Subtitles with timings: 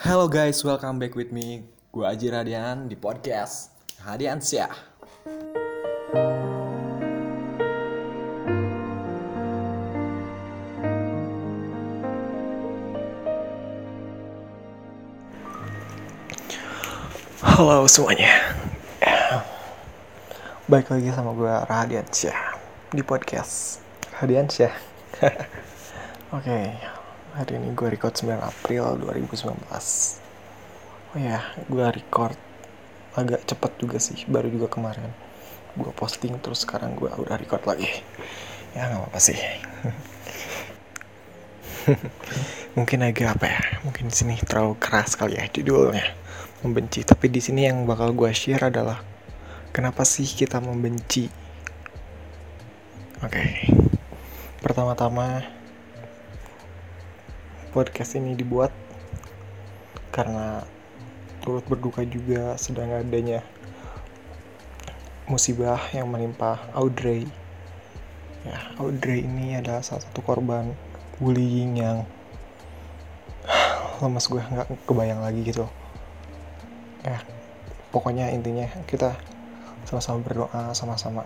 [0.00, 1.60] Hello guys, welcome back with me.
[1.92, 3.68] Gue Aji Radian di podcast
[4.00, 4.72] Hadian Syah.
[17.44, 18.56] Halo semuanya.
[20.64, 22.56] Baik lagi sama gue Radian Syah
[22.88, 23.84] di podcast
[24.16, 24.72] Hadian Syah.
[26.40, 26.72] Oke,
[27.34, 29.54] hari ini gue record 9 April 2019
[31.14, 32.38] oh ya gue record
[33.18, 35.10] agak cepet juga sih baru juga kemarin.
[35.74, 37.90] Gue posting terus sekarang gue udah record lagi.
[38.74, 39.38] Ya nggak apa-apa sih.
[42.78, 46.06] Mungkin agak apa ya mungkin di sini terlalu keras kali ya judulnya
[46.62, 47.02] membenci.
[47.02, 49.02] Tapi di sini yang bakal gue share adalah
[49.74, 51.26] kenapa sih kita membenci?
[53.26, 53.42] Oke.
[54.62, 55.42] Pertama-tama
[57.70, 58.74] podcast ini dibuat
[60.10, 60.66] karena
[61.38, 63.46] turut berduka juga sedang adanya
[65.30, 67.30] musibah yang menimpa Audrey.
[68.42, 70.74] Ya, Audrey ini adalah salah satu korban
[71.22, 72.02] bullying yang
[74.02, 75.70] lemes gue nggak kebayang lagi gitu.
[77.06, 77.22] Ya,
[77.94, 79.14] pokoknya intinya kita
[79.86, 81.22] sama-sama berdoa, sama-sama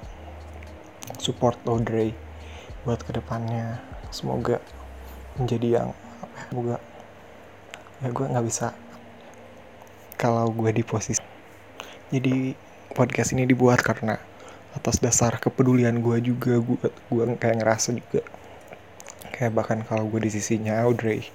[1.16, 2.12] support Audrey
[2.84, 3.80] buat ke depannya.
[4.12, 4.60] Semoga
[5.40, 5.90] menjadi yang
[6.36, 6.76] semoga
[8.02, 8.74] ya gue nggak bisa
[10.18, 11.22] kalau gue di posisi
[12.12, 12.54] jadi
[12.94, 14.20] podcast ini dibuat karena
[14.74, 18.22] atas dasar kepedulian gue juga gue gue kayak ngerasa juga.
[19.34, 21.26] Kayak bahkan kalau gue di sisinya Audrey.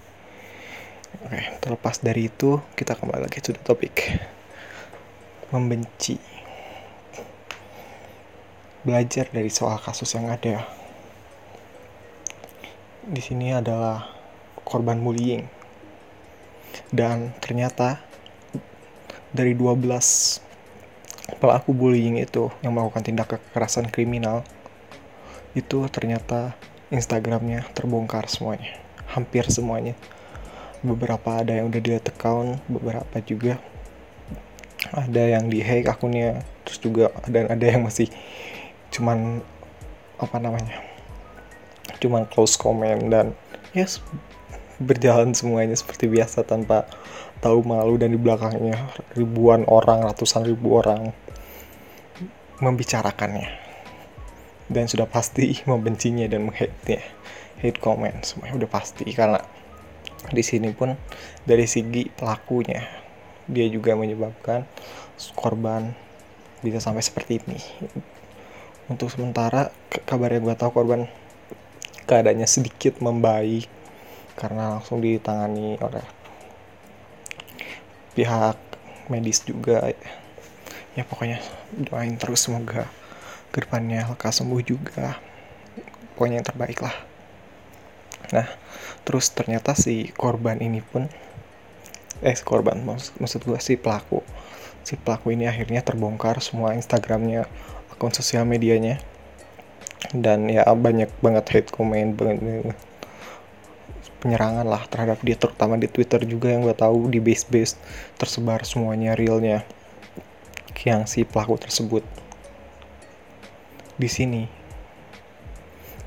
[1.26, 3.96] Oke terlepas dari itu kita kembali lagi ke topik
[5.52, 6.20] membenci.
[8.84, 10.64] Belajar dari soal kasus yang ada.
[13.04, 14.19] Di sini adalah
[14.70, 15.50] korban bullying.
[16.94, 18.00] Dan ternyata
[19.34, 19.82] dari 12
[21.42, 24.46] pelaku bullying itu yang melakukan tindak kekerasan kriminal
[25.58, 26.54] itu ternyata
[26.94, 28.78] Instagramnya terbongkar semuanya.
[29.10, 29.98] Hampir semuanya.
[30.86, 33.58] Beberapa ada yang udah dilihat account beberapa juga
[34.96, 38.08] ada yang di hack akunnya terus juga ada ada yang masih
[38.90, 39.44] cuman
[40.18, 40.80] apa namanya
[42.00, 43.36] cuman close comment dan
[43.76, 44.00] yes
[44.80, 46.88] berjalan semuanya seperti biasa tanpa
[47.44, 48.80] tahu malu dan di belakangnya
[49.16, 51.12] ribuan orang ratusan ribu orang
[52.64, 53.48] membicarakannya.
[54.72, 57.04] Dan sudah pasti membencinya dan menghate-nya.
[57.60, 59.04] Hate comment semuanya udah pasti.
[59.12, 59.40] Karena
[60.32, 60.96] di sini pun
[61.44, 62.80] dari segi pelakunya
[63.50, 64.64] dia juga menyebabkan
[65.36, 65.92] korban
[66.64, 67.60] bisa sampai seperti ini.
[68.88, 69.74] Untuk sementara
[70.08, 71.10] kabar yang gue tahu korban
[72.08, 73.79] keadaannya sedikit membaik
[74.40, 76.06] karena langsung ditangani oleh
[78.16, 78.56] pihak
[79.12, 79.92] medis juga.
[80.96, 81.44] Ya pokoknya
[81.76, 82.88] doain terus semoga
[83.52, 85.20] ke depannya lekas sembuh juga.
[86.16, 86.96] Pokoknya yang terbaik lah.
[88.32, 88.48] Nah
[89.04, 91.12] terus ternyata si korban ini pun
[92.20, 94.24] eh si korban maksud, maksud gue si pelaku.
[94.88, 97.44] Si pelaku ini akhirnya terbongkar semua instagramnya
[97.92, 99.04] akun sosial medianya.
[100.16, 102.72] Dan ya banyak banget hate comment banget
[104.20, 107.74] penyerangan lah terhadap dia terutama di Twitter juga yang gue tahu di base base
[108.20, 109.64] tersebar semuanya realnya
[110.88, 112.04] yang si pelaku tersebut.
[114.00, 114.48] Di sini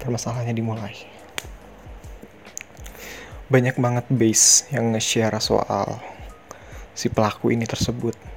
[0.00, 0.96] permasalahannya dimulai.
[3.52, 6.00] Banyak banget base yang nge-share soal
[6.96, 8.31] si pelaku ini tersebut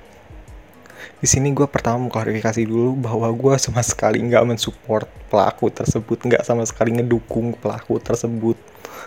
[1.23, 6.43] di sini gue pertama mengklarifikasi dulu bahwa gue sama sekali nggak mensupport pelaku tersebut nggak
[6.43, 8.59] sama sekali ngedukung pelaku tersebut.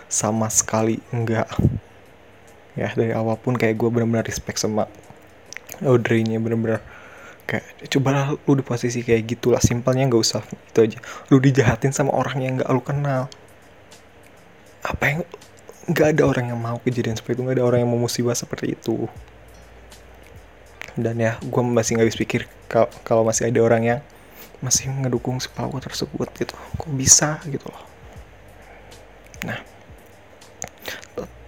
[0.09, 1.45] Sama sekali enggak
[2.73, 4.89] ya dari awal pun kayak gue bener-bener respect sama
[5.85, 6.81] Audrey-nya bener-bener
[7.45, 10.41] kayak coba lu di posisi kayak gitulah simpelnya nggak usah.
[10.49, 10.97] Itu aja.
[11.29, 13.29] Lu dijahatin sama orang yang nggak lu kenal.
[14.81, 15.19] Apa yang
[15.89, 18.77] nggak ada orang yang mau kejadian seperti itu nggak ada orang yang mau musibah seperti
[18.77, 19.09] itu
[20.95, 22.41] dan ya gue masih nggak bisa pikir
[23.05, 23.99] kalau masih ada orang yang
[24.59, 26.55] masih ngedukung si pelaku tersebut gitu.
[26.77, 27.83] Kok bisa gitu loh.
[29.45, 29.59] Nah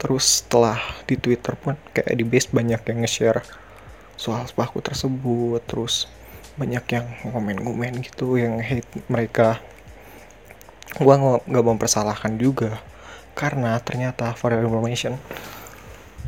[0.02, 3.46] terus setelah di Twitter pun kayak di base banyak yang nge-share
[4.18, 6.10] soal sepatu tersebut terus
[6.58, 9.62] banyak yang ngomen-ngomen gitu yang hate mereka.
[10.98, 12.82] Gua nggak mempersalahkan juga
[13.38, 15.16] karena ternyata for information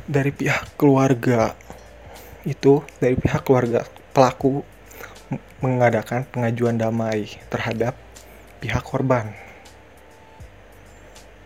[0.07, 1.57] dari pihak keluarga
[2.43, 4.63] itu dari pihak keluarga pelaku
[5.63, 7.95] mengadakan pengajuan damai terhadap
[8.59, 9.31] pihak korban.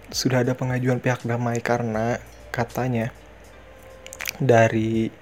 [0.09, 2.17] Sudah ada pengajuan pihak damai karena
[2.49, 3.13] katanya
[4.41, 5.13] dari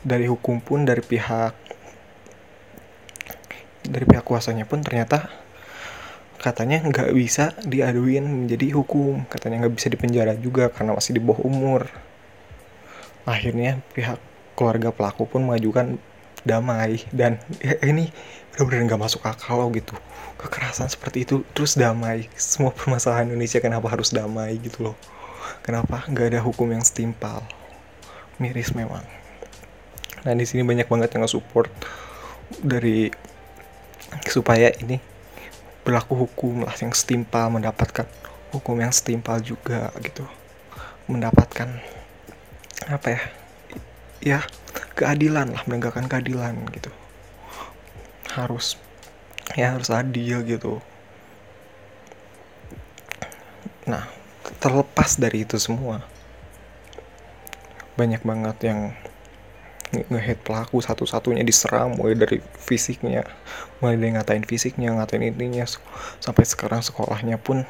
[0.00, 1.52] dari hukum pun dari pihak
[3.84, 5.28] dari pihak kuasanya pun ternyata
[6.40, 9.28] katanya nggak bisa diaduin menjadi hukum.
[9.28, 11.84] Katanya nggak bisa dipenjara juga karena masih di bawah umur.
[13.28, 15.96] Akhirnya pihak keluarga pelaku pun mengajukan
[16.44, 18.08] damai dan ya, ini
[18.52, 19.94] benar-benar nggak masuk akal loh gitu.
[20.40, 22.28] Kekerasan seperti itu terus damai.
[22.36, 24.96] Semua permasalahan Indonesia kenapa harus damai gitu loh?
[25.60, 27.44] Kenapa nggak ada hukum yang setimpal?
[28.40, 29.04] Miris memang.
[30.24, 31.68] Nah di sini banyak banget yang nge-support
[32.64, 33.12] dari
[34.26, 34.96] supaya ini
[35.84, 38.08] berlaku hukum lah yang setimpal mendapatkan
[38.52, 40.24] hukum yang setimpal juga gitu.
[41.04, 41.68] Mendapatkan
[42.88, 43.20] apa ya
[44.20, 44.44] ya
[44.96, 46.92] keadilan lah menegakkan keadilan gitu.
[48.32, 48.76] Harus
[49.58, 50.78] ya harus adil gitu.
[53.88, 54.06] Nah
[54.60, 56.04] terlepas dari itu semua
[57.96, 58.80] banyak banget yang
[59.90, 63.26] ngehead pelaku satu-satunya diserang mulai dari fisiknya
[63.82, 65.66] mulai dari ngatain fisiknya ngatain intinya
[66.22, 67.66] sampai sekarang sekolahnya pun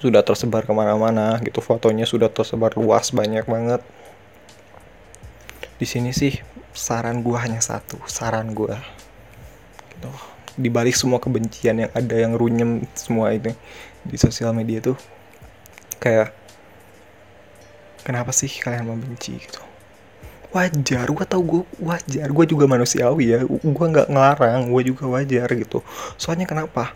[0.00, 3.84] sudah tersebar ke mana-mana gitu fotonya sudah tersebar luas banyak banget
[5.76, 6.32] di sini sih
[6.76, 8.80] saran gua hanya satu saran gua.
[9.92, 10.10] Gitu.
[10.56, 13.52] Dibalik semua kebencian yang ada yang runyem semua itu
[14.06, 14.96] di sosial media tuh
[16.00, 16.32] kayak
[18.06, 19.60] kenapa sih kalian membenci gitu?
[20.54, 22.30] Wajar gue tau gue wajar.
[22.30, 25.82] Gue juga manusiawi ya gue nggak ngelarang gue juga wajar gitu.
[26.16, 26.94] Soalnya kenapa?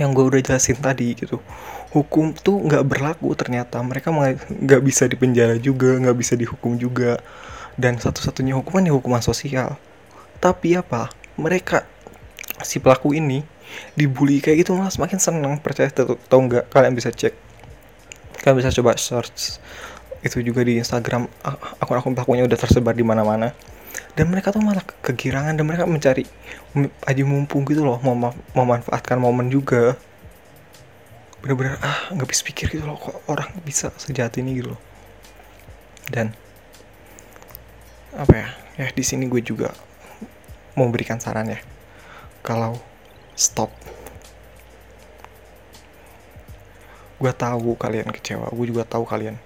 [0.00, 1.38] Yang gue udah jelasin tadi gitu.
[1.92, 3.78] Hukum tuh nggak berlaku ternyata.
[3.84, 4.08] Mereka
[4.48, 7.20] nggak bisa dipenjara juga nggak bisa dihukum juga
[7.76, 9.80] dan satu-satunya hukuman ya hukuman sosial.
[10.42, 11.12] Tapi apa?
[11.38, 11.86] Mereka
[12.62, 13.40] si pelaku ini
[13.96, 15.52] dibully kayak gitu malah semakin seneng.
[15.62, 16.68] Percaya atau nggak?
[16.68, 17.32] Kalian bisa cek.
[18.42, 19.62] Kalian bisa coba search
[20.22, 21.26] itu juga di Instagram.
[21.82, 23.50] Akun-akun pelakunya udah tersebar di mana-mana.
[24.12, 26.24] Dan mereka tuh malah kegirangan dan mereka mencari
[27.04, 29.96] aja mumpung gitu loh mau memanfaatkan momen juga.
[31.40, 34.80] Bener-bener ah nggak bisa pikir gitu loh kok orang bisa sejahat ini gitu loh.
[36.12, 36.36] Dan
[38.12, 38.48] apa ya?
[38.76, 39.72] Ya di sini gue juga
[40.76, 41.60] mau berikan saran ya.
[42.44, 42.76] Kalau
[43.36, 43.72] stop.
[47.16, 49.38] Gue tahu kalian kecewa gue juga tahu kalian.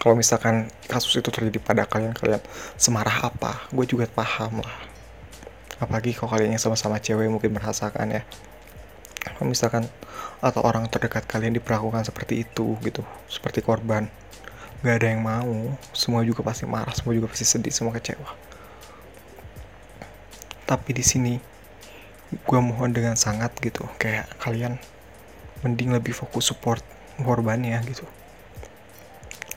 [0.00, 2.40] Kalau misalkan kasus itu terjadi pada kalian kalian
[2.80, 4.76] semarah apa gue juga paham lah.
[5.80, 8.22] Apalagi kalau kalian yang sama-sama cewek mungkin merasakan ya.
[9.20, 9.84] Kalau misalkan
[10.40, 14.08] atau orang terdekat kalian diperlakukan seperti itu gitu seperti korban
[14.80, 18.30] gak ada yang mau semua juga pasti marah semua juga pasti sedih semua kecewa
[20.64, 21.34] tapi di sini
[22.30, 24.78] gue mohon dengan sangat gitu kayak kalian
[25.66, 26.80] mending lebih fokus support
[27.20, 28.06] korbannya gitu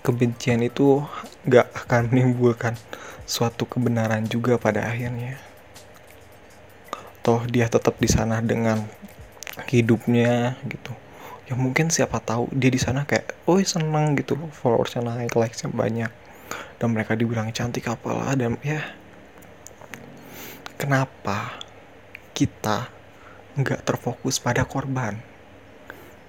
[0.03, 1.01] kebencian itu
[1.47, 2.75] gak akan menimbulkan
[3.23, 5.39] suatu kebenaran juga pada akhirnya.
[7.23, 8.83] Toh dia tetap di sana dengan
[9.71, 10.91] hidupnya gitu.
[11.43, 16.11] Ya mungkin siapa tahu dia di sana kayak, oh seneng gitu, followersnya naik, likesnya banyak,
[16.79, 18.31] dan mereka dibilang cantik apalah.
[18.39, 18.79] Dan ya
[20.79, 21.59] kenapa
[22.31, 22.87] kita
[23.59, 25.19] nggak terfokus pada korban?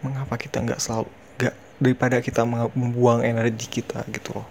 [0.03, 1.09] Mengapa kita nggak selalu
[1.39, 2.43] nggak daripada kita
[2.75, 4.49] membuang energi kita gitu loh.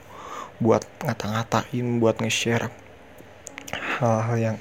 [0.63, 2.71] Buat ngata-ngatain buat nge-share
[3.99, 4.57] hal-hal yang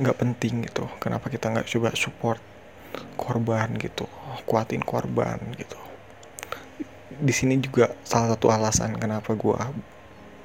[0.00, 0.88] nggak penting gitu.
[1.04, 2.40] Kenapa kita nggak coba support
[3.18, 4.06] korban gitu
[4.48, 5.76] kuatin korban gitu.
[7.18, 9.58] Di sini juga salah satu alasan kenapa gue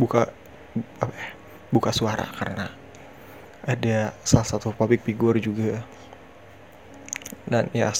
[0.01, 0.31] buka
[0.99, 1.29] apa ya,
[1.69, 2.73] buka suara karena
[3.63, 5.85] ada salah satu public figure juga.
[7.47, 7.91] Dan ya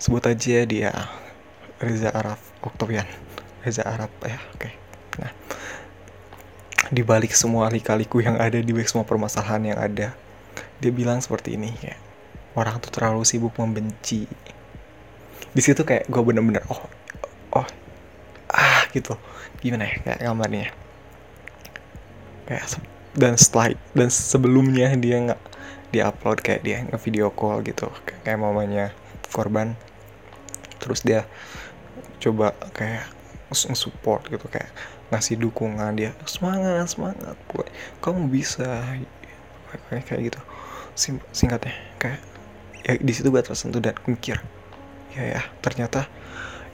[0.00, 0.92] sebut aja dia
[1.80, 3.08] Reza Arab Oktobian
[3.64, 4.60] Reza Arab ya oke.
[4.60, 4.72] Okay.
[5.20, 5.32] nah
[6.90, 10.16] di balik semua lika-liku yang ada di balik semua permasalahan yang ada
[10.80, 11.94] dia bilang seperti ini ya
[12.60, 14.28] orang tuh terlalu sibuk membenci.
[15.50, 16.84] Di situ kayak gue bener-bener oh
[17.56, 17.66] oh
[18.52, 19.16] ah gitu.
[19.64, 20.68] Gimana ya kayak gambarnya?
[22.44, 22.66] Kayak
[23.16, 25.40] dan slide dan sebelumnya dia nggak
[25.90, 28.94] dia upload kayak dia nge video call gitu kayak, mamanya
[29.34, 29.74] korban.
[30.78, 31.26] Terus dia
[32.22, 33.10] coba kayak
[33.50, 34.70] support gitu kayak
[35.10, 37.66] ngasih dukungan dia semangat semangat boy.
[37.98, 38.86] Kamu bisa
[39.90, 40.40] kayak kayak gitu.
[40.94, 42.29] Sim singkatnya kayak
[42.86, 44.40] ya di situ gue tersentuh dan mikir
[45.14, 46.06] ya ya ternyata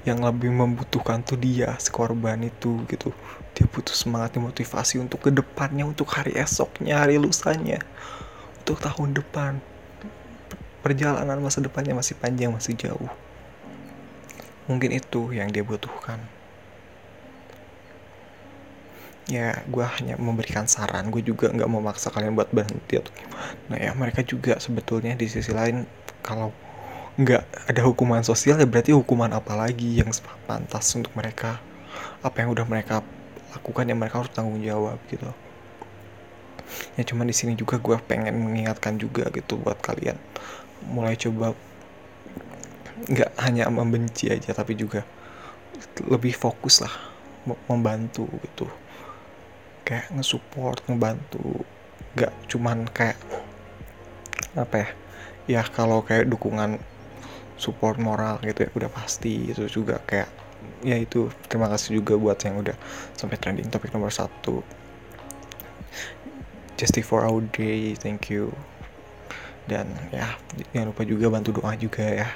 [0.06, 3.10] yang lebih membutuhkan tuh dia si korban itu gitu.
[3.58, 7.82] Dia butuh semangat motivasi untuk ke depannya untuk hari esoknya hari lusanya
[8.62, 9.58] untuk tahun depan.
[10.86, 13.10] Perjalanan masa depannya masih panjang masih jauh.
[14.70, 16.22] Mungkin itu yang dia butuhkan.
[19.26, 21.10] Ya gue hanya memberikan saran.
[21.10, 23.12] Gue juga nggak memaksa kalian buat berhenti atau
[23.70, 23.92] nah ya.
[23.92, 25.86] Mereka juga sebetulnya di sisi lain
[26.22, 26.54] kalau
[27.16, 30.10] nggak ada hukuman sosial ya berarti hukuman apa lagi yang
[30.46, 31.58] pantas untuk mereka?
[32.22, 33.02] Apa yang udah mereka
[33.54, 35.26] lakukan yang mereka harus tanggung jawab gitu.
[36.98, 40.18] Ya cuman di sini juga gue pengen mengingatkan juga gitu buat kalian.
[40.86, 41.54] Mulai coba
[43.06, 45.04] nggak hanya membenci aja tapi juga
[46.08, 46.90] lebih fokus lah
[47.68, 48.66] membantu gitu
[49.86, 51.62] kayak nge-support ngebantu.
[52.18, 53.18] Nggak cuman kayak
[54.58, 54.88] apa ya
[55.46, 56.82] ya kalau kayak dukungan
[57.54, 59.54] support moral gitu ya udah pasti.
[59.54, 60.28] Itu juga kayak
[60.82, 62.74] ya itu terima kasih juga buat yang udah
[63.14, 64.66] sampai trending topik nomor satu.
[66.76, 68.50] Justy for our day thank you.
[69.70, 70.34] Dan ya
[70.74, 72.28] jangan lupa juga bantu doa juga ya.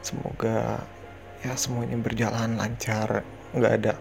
[0.00, 0.80] Semoga
[1.44, 3.22] ya semuanya berjalan lancar.
[3.52, 3.92] Nggak ada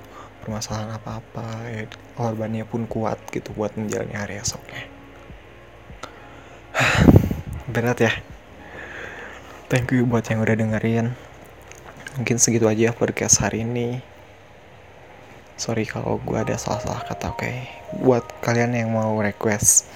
[0.45, 4.85] permasalahan apa-apa ya korbannya pun kuat gitu buat menjalani hari esoknya.
[7.73, 8.13] Berat ya.
[9.65, 11.17] Thank you buat yang udah dengerin.
[12.21, 13.99] Mungkin segitu aja podcast hari ini.
[15.57, 17.41] Sorry kalau gue ada salah-salah kata oke?
[17.41, 17.75] Okay?
[18.03, 19.87] buat kalian yang mau request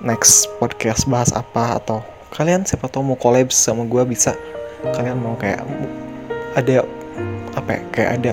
[0.00, 2.00] next podcast bahas apa atau
[2.32, 4.32] kalian siapa tau mau collab sama gue bisa.
[4.96, 5.60] Kalian mau kayak
[6.56, 6.84] ada
[7.56, 8.32] apa ya kayak ada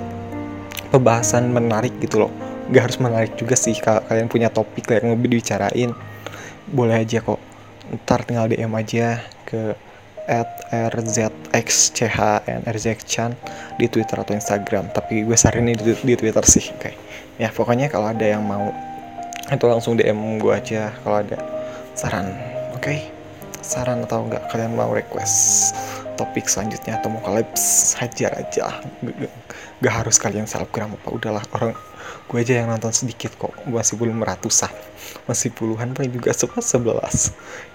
[0.93, 2.29] pembahasan menarik gitu loh.
[2.69, 5.97] Gak harus menarik juga sih kalau kalian punya topik yang lebih dibicarain.
[6.69, 7.41] Boleh aja kok.
[8.05, 9.73] Ntar tinggal DM aja ke
[10.23, 13.35] at rzxchnrzxchan
[13.81, 14.93] di Twitter atau Instagram.
[14.93, 16.95] Tapi gue saranin di, di Twitter sih kayak
[17.41, 18.69] ya pokoknya kalau ada yang mau
[19.49, 21.41] itu langsung DM gue aja kalau ada
[21.97, 22.29] saran.
[22.77, 22.79] Oke?
[22.79, 23.09] Okay?
[23.63, 25.71] saran atau enggak kalian mau request
[26.15, 28.81] topik selanjutnya atau mau kolaps hajar aja.
[29.83, 31.43] Gak, harus kalian selebgram apa udahlah.
[31.53, 31.73] Orang
[32.29, 33.53] gue aja yang nonton sedikit kok.
[33.67, 34.71] Masih belum ratusan.
[35.27, 37.15] Masih puluhan paling juga sebelas sebelas.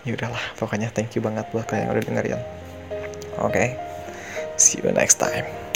[0.07, 2.41] Ya udahlah pokoknya thank you banget buat kalian yang udah dengerin.
[3.39, 3.69] Oke okay?
[4.59, 5.68] see you next time